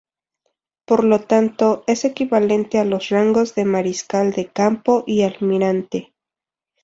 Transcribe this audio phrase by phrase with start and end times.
[0.85, 6.13] Por lo tanto, es equivalente a los rangos de Mariscal de campo y Almirante.